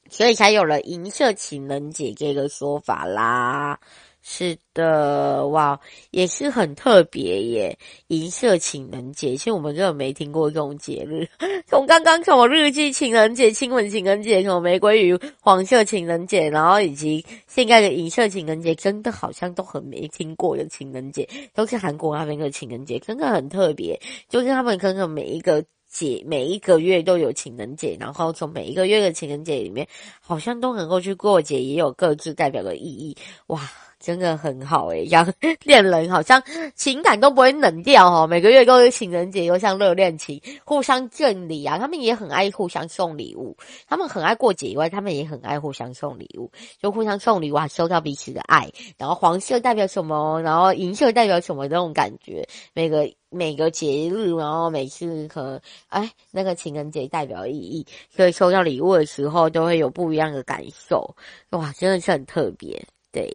[0.10, 3.80] 所以才有了银色情人节这个说法啦。
[4.26, 5.78] 是的，哇，
[6.12, 7.78] 也是很特别耶！
[8.08, 11.28] 银色情人节，其实我们根本没听过这种节日。
[11.68, 24.00] 从刚刚从我日记情人节、亲吻情人节、什么玫瑰与黄色情人节，然后以及现在的银色情人节，真的好像都很没听过的情人节，都是韩国那边的情人节，真的很特别。
[24.30, 25.66] 就是他们可能每一个。
[25.94, 29.88] 节每一个月都有情人节，然后从每一个月的情人节里面，
[30.20, 33.16] 好像都能够去过节，也有各自代表的意义。
[33.48, 33.72] 哇，
[34.04, 35.26] 真的很好诶，像
[35.64, 36.44] 恋 人好像
[36.76, 43.56] 情感都不会冷掉哦，每个月都有情人节，又像热恋期，互相赠礼啊，他们也很爱互相送礼物，
[43.88, 48.70] 他们很爱过节以外，他们也很爱互相送礼物，就互相送礼物，收到彼此的爱。
[48.98, 50.42] 然后黄色代表什么？
[50.42, 51.70] 然后银色代表什么？
[51.70, 53.10] 这种感觉，每个。
[53.36, 57.84] 每个节日，然后每次可能，哎，那个情人节代表意义，
[58.16, 61.16] 所以收到礼物的时候都会有不一样的感受，
[61.50, 62.86] 哇，真的是很特别。
[63.12, 63.28] 对，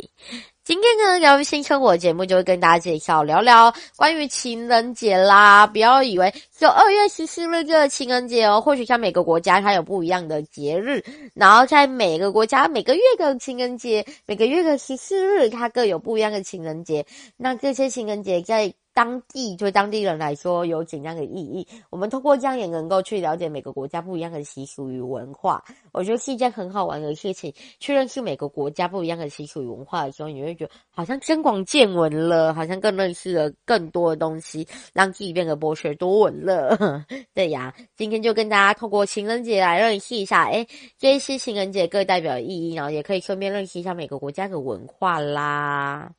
[0.69, 5.67] 今天呢，疗愈新生活节目就会跟大家介绍聊聊关于情人节啦。
[5.67, 11.03] 不要以为就二月十四日就是情人节哦，或许像每个国家它有不一样的节日，
[11.33, 17.07] 然后在每个国家每个月的情人节，每个月的十四日它各有不一样的情人节。
[17.39, 21.65] 那这些情人节在当地对当地人来说有怎样的意义？
[21.89, 25.63] 我们通过这样也能够去了解每个国家不一样的习俗与文化。
[25.93, 27.55] 我觉得是一件很好玩的事情。
[27.79, 36.77] 去认识每个国家不一样的习俗与文化的时候，你会觉得好像增广见闻了，好像更认识了更多的东西，让自己变得博学多闻了。
[37.33, 40.67] 对呀，今天就跟大家透过情人节来认识一下，诶，
[40.99, 46.11] 这一些情人节各代表的意义，然后也可以顺便认识一下每个国家的文化啦。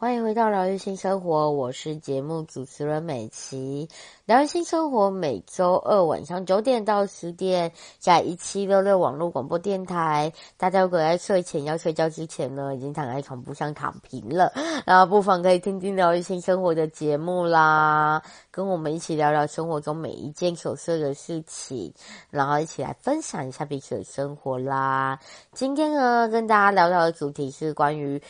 [0.00, 3.86] 欢迎回到疗愈新生活，我是节目主持人美琪。
[4.24, 10.32] 疗愈新生活每周二晚上九点到十点，在一七六六网络广播电台。
[10.56, 14.50] 大家如果在睡前要睡觉之前呢，已经躺在床铺上躺平了，
[14.86, 21.92] 然后不妨可以听听疗愈新生活的节目啦，跟我们一起聊聊生活中每一件琐碎的事情，
[22.30, 25.18] 然后一起来分享一下彼此的生活啦。
[25.52, 28.22] 今天呢，跟大家聊聊的主题是关于。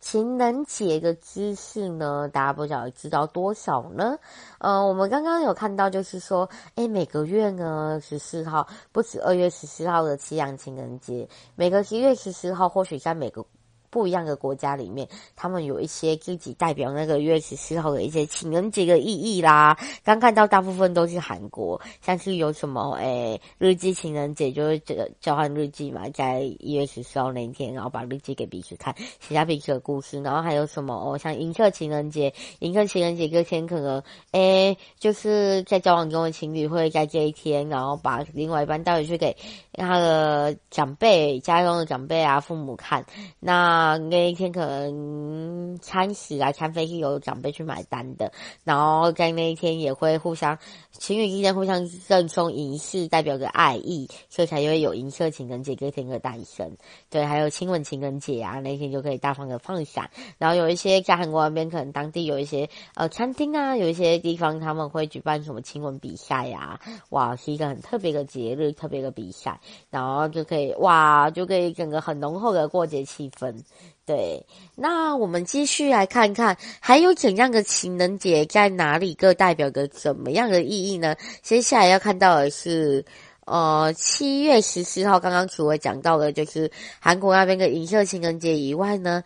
[0.00, 4.18] 情人节的知识呢，大家不晓得知道多少呢？
[4.58, 13.44] 呃，我们刚刚有看到，就是说，诶，每个月呢十四号，不止二月十四号的七阳情人节，每个十一月十四号，或许在每个
[13.90, 19.76] 不一样的国家里面，他们有一些自己代表那个月十四号的一些情人节的意义啦。
[20.04, 30.22] 刚看到大部分都是韩国，像是有什么诶、日记情人节，就是这个交换日记嘛，在一月十四号那一天，然后把日记给彼此看，写下彼此的故事。
[30.22, 39.36] 然后还有什么哦，像银色情人节，银色情人节这天可能诶、就是在交往中的情侣会在这一天，然后把另外一半带回去给
[39.72, 43.04] 他的长辈、家中的长辈啊、父母看。
[43.40, 48.30] 那啊那一天可能餐食啊、餐费是由长辈去买单的，
[48.64, 50.58] 然后在那一天也会互相
[50.92, 56.76] 情侣之间互相赠送银饰，代表着爱意，所以才会有银色情人节这天的诞生。
[57.08, 60.10] 对，还有亲吻情人节啊，那一天就可以大方的放闪。
[60.36, 73.62] 然后有一些在韩国那边，可能当地有一些呃餐厅啊，有一些地方他们会举办什么亲吻比赛呀、啊，哇，是一个很特别的节日，特别的比赛，然后就可以哇，就可以整个很浓厚的过节气氛。
[74.06, 81.14] 对，那我们继续来看看，还有怎样的情人节在哪里各代表着怎么样的意义呢？
[81.42, 83.04] 接下来要看到的是，
[83.46, 89.22] 呃，七月十四号，刚刚除了讲到的，就是韩国那边的银色情人节以外呢，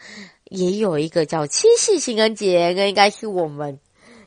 [0.50, 3.78] 也有一个叫七夕情人节，那应该是我们。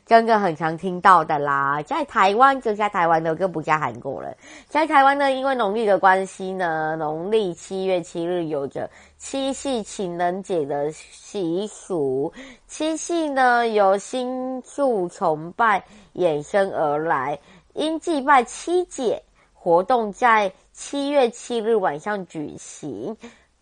[0.08, 4.34] 真的很常听到的啦，在台湾就在台湾的，更不加韩国了。
[4.66, 12.32] 在台湾呢，因为农历的关系呢，农历七月七日有着七夕情人节的习俗。
[12.66, 17.38] 七夕呢，由星宿崇拜衍生而来，
[17.74, 23.14] 因祭拜七姐活动在七月七日晚上举行，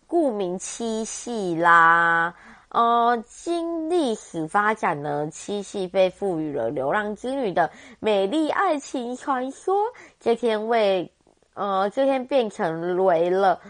[0.07, 2.33] 故名七夕啦。
[2.69, 9.75] 呃，经历史发展呢，七夕被赋予了流浪织女的美丽爱情传说。
[10.19, 11.11] 这天为，
[11.53, 13.61] 呃，这天变成为了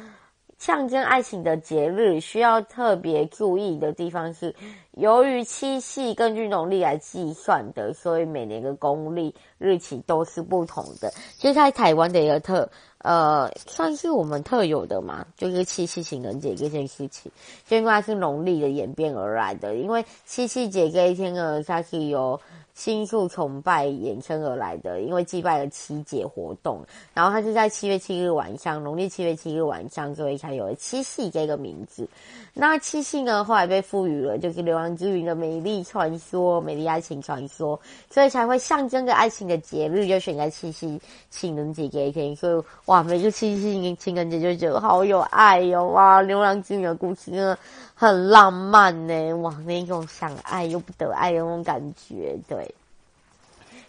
[0.58, 2.20] 象征爱情的节日。
[2.20, 4.56] 需要特别注意的地方是，
[4.94, 11.14] 由于七夕根据农历来计算的，所以每年的公历日期都是不同的。
[11.38, 12.68] 就在台湾的一个特。
[13.00, 17.32] 呃，算是我们特有的嘛，就是七夕情人节这件事情，
[17.66, 19.76] 就因为它是农历的演变而来的。
[19.76, 22.40] 因为七夕节这一天呢，它是由
[22.78, 26.80] 星宿崇拜衍生而来的，因为祭拜了七姐活动，
[27.12, 32.08] 然后它是在七月七日晚上，农历七月七日晚上，所以才有了七夕这个名字。
[32.54, 37.80] 那七夕呢，后来被赋予了就是牛郎织女的美丽传说、美丽爱情传说，
[38.12, 42.36] 所以才会象征着爱情的节日，就选在七夕情人节这一天。
[42.36, 47.58] 所以哇，每个七夕情人节就觉得好有爱哟、哇，牛郎织女的故事真的
[48.00, 52.76] 很浪漫呢，哇，那种想爱又不得爱的那种感觉，对。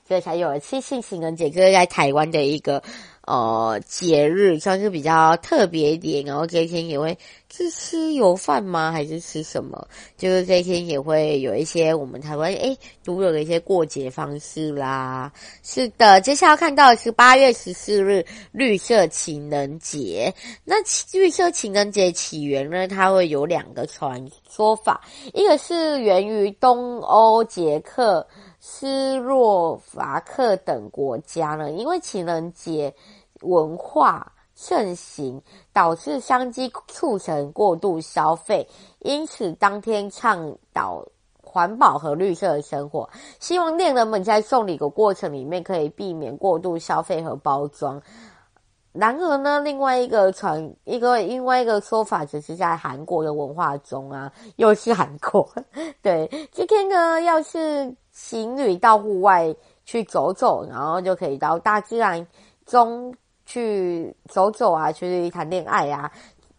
[0.09, 2.83] 所以才有了七夕情人节，哥在台湾的一个
[3.29, 6.25] 呃节日，算是比较特别一点。
[6.25, 7.19] 然后这一天也会
[7.53, 8.91] 是吃油饭吗？
[8.91, 9.87] 还是吃什么？
[10.17, 15.31] 就是这一天也会有一些我们台湾诶独有的一些过节方式啦。
[15.63, 20.33] 是的，接下来看到的是八月十四日绿色情人节。
[20.65, 20.77] 那
[21.13, 22.89] 绿色情人节起源呢？
[22.89, 25.03] 它会有两个传说法，
[25.35, 28.27] 一个是源于东欧捷克。
[28.61, 32.93] 斯洛伐克等国家呢，因为情人节
[33.41, 38.69] 文化盛行，导致商机促成过度消费，
[39.01, 41.05] 因此当天倡导
[41.43, 43.09] 环保和绿色的生活，
[43.41, 48.03] 希望恋人们在送礼的过程里面可以避免过度消费和包装。
[48.93, 55.49] 然而呢，另外一个传一个另外一个说法，只是在韩国的文化中啊，又是韩国。
[56.03, 57.95] 对，今天呢，要是。
[58.21, 62.27] 情侣到户外去走走，然后就可以到大自然
[62.67, 63.15] 中
[63.49, 66.13] 去走走啊，去谈恋爱啊。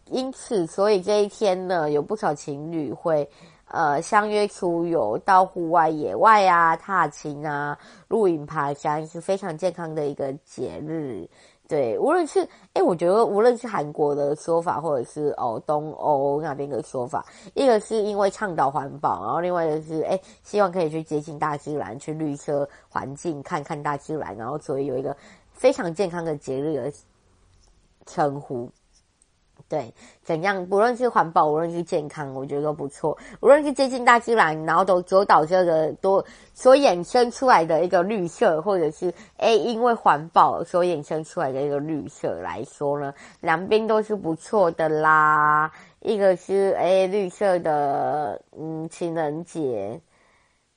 [0.06, 3.30] 因此，所以这一天呢，有不少情侣会
[3.68, 11.28] 呃相约出游到户外野外啊，踏青啊，露营爬山，是非常健康的一个节日。
[11.68, 12.40] 对，无论是
[12.74, 17.24] 诶，我觉得无论是韩国的说法，或者是哦东欧那边的说法，
[17.54, 25.16] 一个是因为倡导环保，然后另外一个是诶，希望可以去接近大自然，去绿色环境，看看大自然，然后所以有一个
[25.60, 26.90] 非常健康的节日的
[28.06, 28.70] 称呼。
[29.68, 29.92] 对，
[30.24, 30.66] 怎样？
[30.66, 33.16] 不论是环保，无论是健康，我觉得都不错。
[33.40, 45.70] 无论是接近大自然，然后都主导这个多所衍生出来的一个绿色，或者是诶，因为环保所衍生出来的一个绿色来说呢，两边都是不错的啦。
[46.00, 50.00] 一个是诶绿色的，嗯，情人节。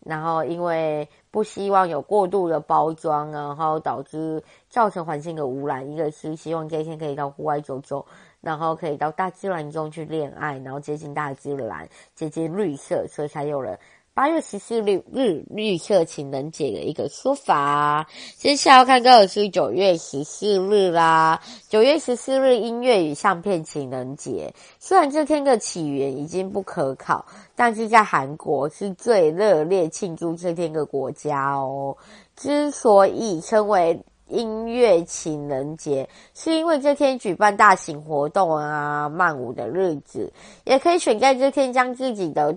[0.05, 5.89] 然后因为不希望有过度的包装，然后导致造成环境的污染。
[5.89, 8.05] 一个是希望这一天可以到户外走走，
[8.41, 13.79] 然后可以到大自然中去恋爱，然后接近大自然，接近绿色，所以才有了。
[14.15, 18.07] 八月十四日日绿色情人节的一个说法，
[18.37, 21.41] 接下来要看到的是九月十四日啦。
[21.67, 31.97] 九月十四日音乐与相片情人节，虽然这天的起源已经不可考，但是在韩国是最热烈庆祝这天的国家哦。
[32.35, 40.31] 之所以称为音乐情人节，是因为这天举办大型活动啊，漫舞的日子，
[40.65, 42.55] 也可以选在这天将自己的。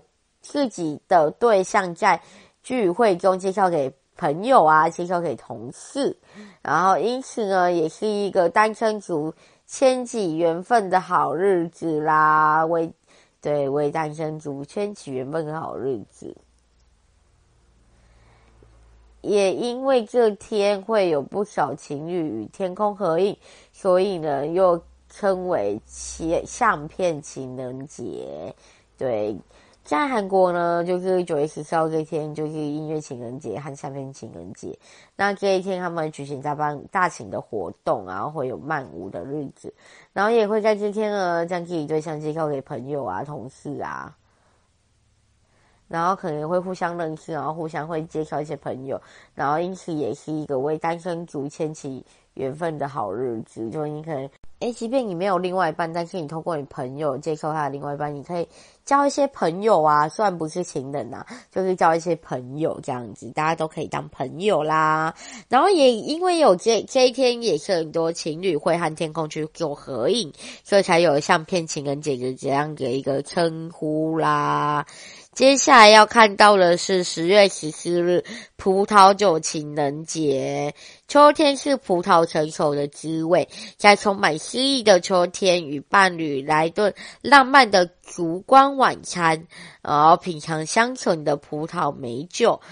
[0.49, 2.21] 自己的对象在
[2.63, 6.17] 聚会中介绍给朋友啊，介绍给同事，
[6.63, 9.35] 然后因此呢，也是一个单身族
[9.67, 12.65] 牵起缘分的好日子啦。
[12.65, 12.91] 为
[13.43, 16.35] 对为单身族牵起缘分的好日子，
[19.21, 23.37] 也因为这天会有不少情侣与天空合影，
[23.73, 25.81] 所以呢，又称为
[26.47, 28.55] 相片情人节。
[28.97, 29.37] 对。
[29.87, 34.77] 在韩国呢，就是九月十四号这天，就是音乐情人节和相片情人节。
[35.15, 39.73] 那这一天，他们举行大办大型的活动，然后会有漫舞的日子，
[40.13, 44.17] 然后也会在这天呢，将自己对象介绍给朋友啊、同事啊，
[45.87, 49.01] 然后可能会互相认识，然后互相会介绍一些朋友，
[49.37, 54.29] 然后因此也是一个为单身族牵起缘分的好日子，就你可能。
[54.61, 58.49] 诶，即便你没有另外一半，但是你透过你朋友介绍他的另外一半，你可以
[58.87, 65.15] 交一些朋友啊，虽然不是情人呐，就是交一些朋友这样子，大家都可以当朋友啦。
[65.51, 70.33] 然后也因为有这这一天，也是很多情侣会和天空去做合影，
[70.65, 74.87] 所以才有相片情人节的这样的一个称呼啦。
[75.37, 78.25] 接下来要看到的是十月十四日
[78.57, 80.75] 葡萄酒情人节。
[81.09, 89.47] 秋天是葡萄成熟的滋味，在充满诗意的秋天，与伴侣来顿浪漫的烛光晚餐，
[89.83, 92.63] 然后品尝香醇的葡萄美酒。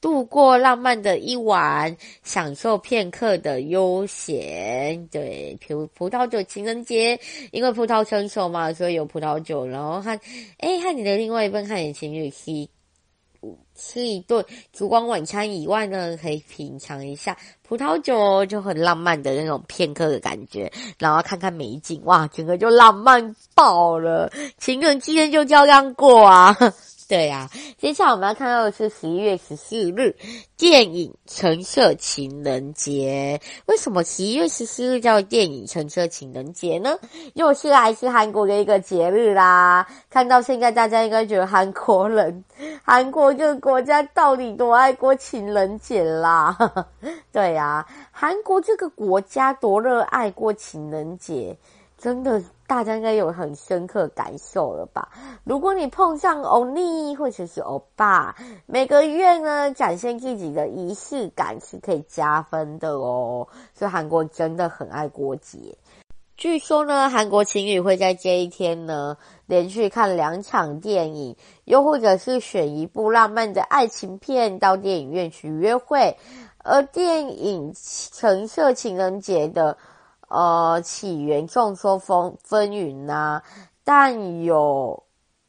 [0.00, 5.06] 度过浪漫的一晚，享受片刻的悠闲。
[5.08, 7.20] 对，葡葡萄酒情人节，
[7.52, 9.66] 因为葡萄成熟嘛，所以有葡萄酒。
[9.66, 10.18] 然后和，
[10.58, 12.68] 诶，和你的另外一半，和你情侣吃
[13.74, 20.70] 吃一顿烛光晚餐以外呢，可以品尝一下葡萄酒，就很浪漫的那种片刻的感觉。
[20.98, 26.54] 然后看看美景，哇，整个就浪漫爆了，情人之间就这样过啊。
[27.10, 30.14] 对呀、接下来我们要看到的是十一月十四日
[30.56, 33.40] 电影《橙色情人节》。
[33.66, 36.96] 为什么十一月十四日叫电影《橙色情人节》呢？
[37.34, 39.84] 又是来自韩国的一个节日啦。
[40.08, 42.44] 看到现在，大家应该觉得韩国人，
[42.84, 46.56] 韩国这个国家到底多爱过情人节啦？
[47.32, 51.56] 对呀、啊，韩国这个国家多热爱过情人节。
[51.98, 55.08] 真的，大家应该有很深刻感受了吧？
[55.42, 63.48] 如果你碰上欧尼或者是欧巴，每个月呢展现自己的仪式感是可以加分的哦。
[63.74, 65.76] 所以韩国真的很爱过节。
[66.36, 69.16] 据说呢，韩国情侣会在这一天呢
[69.46, 76.16] 连续看两场电影，又或者是选一部浪漫的爱情片到电影院去约会。
[76.62, 77.72] 而电影
[78.12, 79.76] 《橙色情人节》的。
[80.30, 83.42] 呃，起源众说纷纷纭呐，
[83.82, 85.02] 但有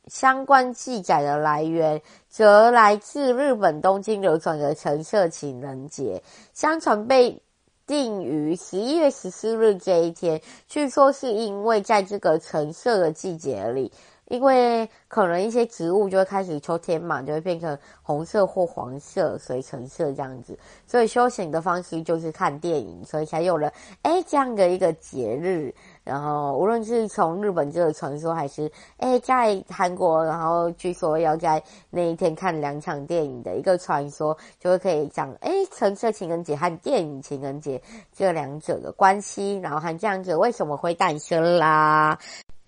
[0.07, 6.23] 相关记载的来源，则来自日本东京流传的橙色情人节。
[6.53, 7.41] 相传被
[7.85, 13.91] 定于十一月十四日这一天，据说是因为在这个橙色的季节里。
[14.31, 20.57] 因为可能一些植物就会开始秋天嘛，就会变成红色或黄色、水橙色这样子，
[20.87, 23.69] 所以休闲的方式就是看电影，所以才有了
[24.03, 25.75] 诶这样的一个节日。
[26.05, 37.81] 然后无论是从日本这个传说，还是诶在韩国，然后据说要在那一天看两场电影的一个传说，就会可以讲诶橙色情人节和电影情人节
[38.15, 42.17] 这两者的关系，然后和这样子为什么会诞生啦？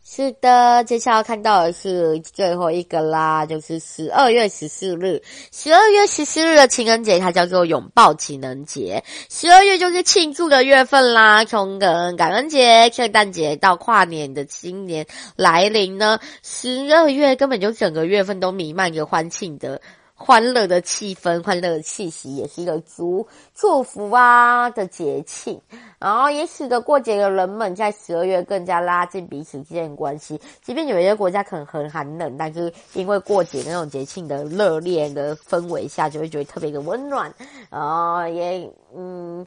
[0.06, 5.24] 是的，接下来看到的是最后一个啦，就是十二月十四日。
[5.50, 9.02] 十二月十四日的情人节，它叫做拥抱情人节。
[9.30, 19.80] 十二月就是庆祝的月份啦，从感恩节、圣诞节到跨年的新年来临呢，十二月根本就整个月份都弥漫着欢庆的。
[20.26, 25.60] 欢乐的气氛、欢乐的气息，也是一个祝祝福啊的节庆。
[26.00, 30.40] 然后也使得过节的人们在十二月更加拉近彼此之间的关系。
[30.62, 37.34] 即便有一些国家可能很寒冷，但是因为过节那种节庆的热烈的氛围下，就会觉得特别的温暖。
[37.70, 39.46] 然后也嗯。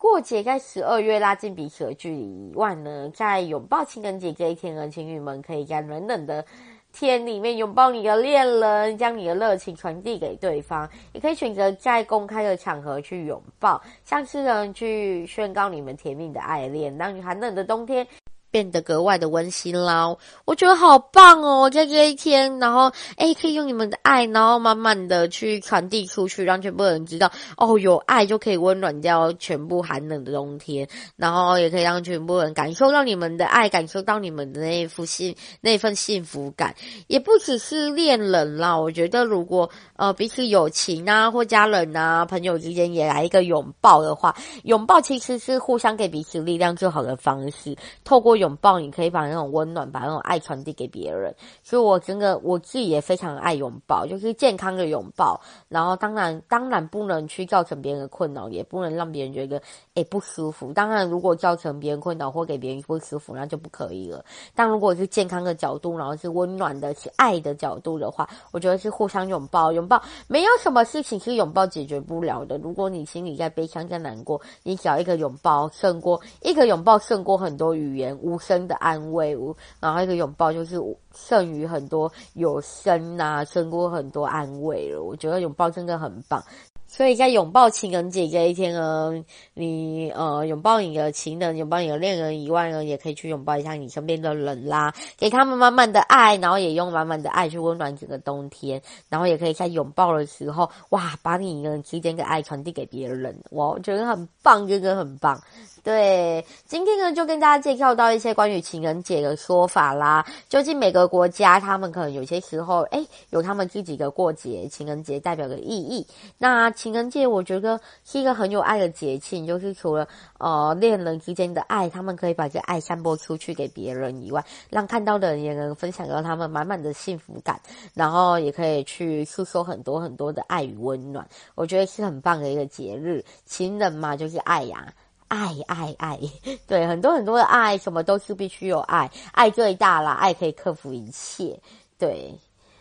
[0.00, 6.44] 过节在十二月拉近彼此的距离以外呢，在拥抱情人节这一天呢，情侣们可以在冷冷的
[6.92, 10.88] 天里面拥抱你的恋人，将你的热情传递给对方。
[11.12, 18.06] 也可以选择在公开的场合去拥抱，像是人去宣告你们甜蜜的爱恋，当你寒冷的冬天
[18.50, 20.16] 变得格外的温馨啦！
[20.46, 36.74] 我觉得好棒哦，在这一天，然后哎可以用你们的爱，然后慢慢的去传递出去，让全部人知道哦，有爱就可以温暖掉全部寒冷的冬天，然后也可以让全部人感受到你们的爱，感受到你们的那一份幸那份幸福感。
[37.06, 44.34] 也不只是恋人啦，我觉得如果呃彼此友情啊，或家人啊、朋友之间也来一个拥抱的话，
[44.64, 48.37] 拥抱其实是互相给彼此力量最好的方式，透过。
[48.38, 51.34] 拥抱，你可以把那种温暖、把那种爱传递给别人。
[51.62, 55.40] 所以，我真的我自己也非常爱拥抱，就是健康的拥抱。
[55.68, 59.60] 然后，当然，当然不能去造成别人的困扰，也不能让别人觉得
[59.94, 60.72] 诶不舒服。
[60.72, 64.24] 当然，如果造成别人困扰或给别人不舒服，那就不可以了。
[64.54, 69.72] 但如果是健康的角度，然后是温暖的、是爱的角度的话，我觉得是互相拥抱。
[69.72, 72.56] 拥抱没有什么事情是拥抱解决不了的。
[72.58, 78.18] 如果你心里在悲伤、在难过，你只要一个拥抱胜过一个拥抱胜过很多语言。
[78.28, 79.36] 无声的安慰，
[79.80, 80.76] 然后一个拥抱就是
[81.14, 85.02] 胜于很多有声呐、啊，胜过很多安慰了。
[85.02, 86.42] 我觉得拥抱真的很棒，
[86.86, 89.12] 所以在拥抱情人节这一天呢，
[89.54, 105.40] 你呃拥抱你的情人，拥抱你的恋人以外呢，也可以去拥抱一下你身边的人啦，给他们满满的爱，然后也用满满的爱去温暖整个冬天，然后也可以在拥抱的时候，哇，把你一个人之间的爱传递给别人，哇，我觉得很棒，真的很棒。
[105.82, 110.24] 对，今天呢就跟大家介绍到一些关于情人节的说法啦。
[110.48, 116.06] 究竟每个国家他们可能有些时候，诶有他们自己的过节，情人节代表的意义。
[116.36, 120.06] 那情人节我觉得是一个很有爱的节庆，就是除了
[120.38, 127.58] 呃恋人之间的爱，他们可以把这爱散播出去给别人以外，让看到的人也能分享到他们满满的幸福感，
[127.94, 131.26] 然后也可以去诉说很多很多的爱与温暖。
[131.54, 134.92] 我觉得是很棒的一个节日，情人嘛就是爱呀。
[135.28, 136.18] 爱爱爱，
[136.66, 141.60] 对，很多很多的爱，什么都是必须有爱，爱最大啦，爱可以克服一切。
[141.98, 142.34] 对，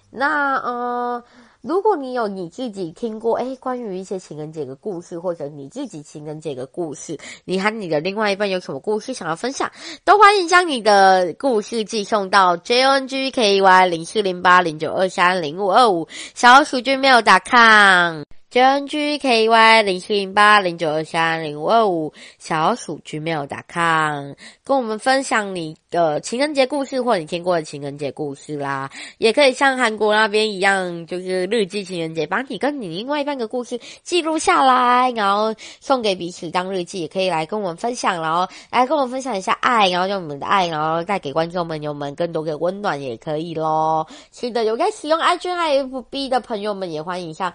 [0.09, 1.23] 那呃，
[1.61, 9.71] 如果你有你自己听过诶关于一些情人节的故事，或者你自己情人节的故事，你和你的另外一半有什么故事想要分享，
[10.05, 18.36] 都欢迎将你的故事寄送到 jngky 零四零八零九二三零五二五小鼠 gmail.com。
[18.49, 24.31] Jngky 零七零八零九二三零五二五小鼠 gmail.com，
[24.63, 44.07] 跟我们分享你的情人节故事或你听过的情人节故事啦，也可以像韩国那边一样，就是日记情人节，把你跟你另外一半的故事记录下来，然后送给彼此当日记，也可以来跟我们分享，然后来跟我们分享一下爱，然后用我们的爱，然后带给观众朋友们更多的温暖，也可以咯。
[44.31, 47.53] 是的，有在使用 IG 和 FB 的朋友们也欢迎像。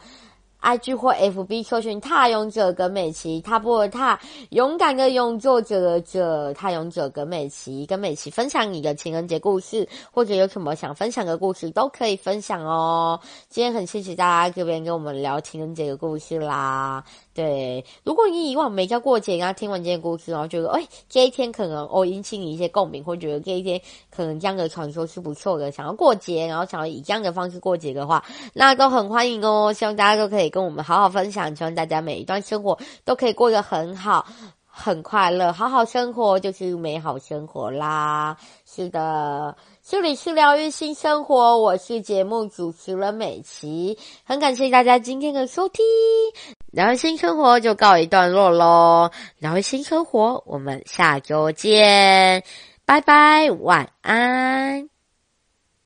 [0.62, 4.18] IG 或 FB 搜寻“踏勇者跟美琪”，踏步的踏，
[4.50, 13.20] 勇敢的勇，作者的者，踏勇者跟美琪，跟美琪分享你的情人节故事，或者有什么想分享的故事，都可以分享哦。
[13.48, 17.04] 今天很谢谢大家这边跟我们聊情人节的故事啦。
[17.34, 23.80] 对，如果你以往没交过节，然后听完这件故事，然后觉得，哎，这一天可能哦引起你一些共鸣，或觉得这一天
[24.10, 28.22] 可能这样的传说是不错的，想要过节，然后想要以这样的方式过节的话，
[28.52, 29.72] 那都很欢迎哦。
[29.72, 34.26] 希望大家都可以跟我们好好分享，希望大家每一段生活都可以过得很好，
[34.66, 38.36] 很快乐，好好生活就是美好生活啦。
[38.66, 39.56] 是的。
[39.84, 45.84] 这里是疗愈新生活，我是节目主持人美琪，很感谢大家今天的收听，
[46.70, 52.44] 疗愈新生活就告一段落喽，疗愈新生活，我们下周见，
[52.86, 54.91] 拜拜，晚安。